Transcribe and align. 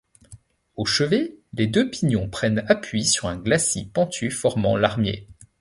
Au 0.77 0.85
chevet, 0.87 1.35
les 1.53 1.67
deux 1.67 1.87
pignons 1.91 2.27
prennent 2.27 2.65
appui 2.67 3.05
sur 3.05 3.27
un 3.27 3.37
glacis 3.37 3.85
pentu 3.85 4.31
formant 4.31 4.75
larmier. 4.75 5.27